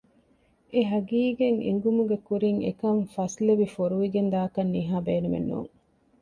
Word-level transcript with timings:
އެ 0.73 0.79
ހަޤީޤަތް 0.91 1.61
އެނގުމުގެ 1.65 2.17
ކުރިން 2.27 2.59
އެކަން 2.65 3.01
ފަސްލެވި 3.13 3.67
ފޮރުވިގެން 3.75 4.29
ދާކަށް 4.33 4.71
ނިހާ 4.75 4.97
ބޭނުމެއް 5.07 5.47
ނޫން 5.49 5.71